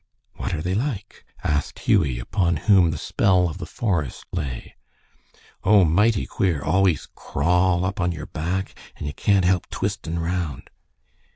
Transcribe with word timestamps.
"What 0.33 0.55
are 0.55 0.63
they 0.63 0.73
like?" 0.73 1.23
asked 1.43 1.77
Hughie, 1.77 2.17
upon 2.17 2.55
whom 2.65 2.89
the 2.89 2.97
spell 2.97 3.47
of 3.47 3.59
the 3.59 3.67
forest 3.67 4.25
lay. 4.31 4.73
"Oh, 5.63 5.85
mighty 5.85 6.25
queer. 6.25 6.59
Always 6.63 7.07
crawl 7.13 7.85
up 7.85 8.01
on 8.01 8.11
your 8.11 8.25
back, 8.25 8.73
and 8.95 9.05
ye 9.05 9.13
can't 9.13 9.45
help 9.45 9.69
twistin' 9.69 10.17
round." 10.17 10.71